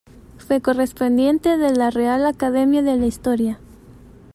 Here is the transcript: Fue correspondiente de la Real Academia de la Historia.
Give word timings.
Fue 0.39 0.61
correspondiente 0.61 1.57
de 1.57 1.75
la 1.75 1.91
Real 1.91 2.25
Academia 2.25 2.81
de 2.81 2.95
la 2.97 3.05
Historia. 3.05 3.59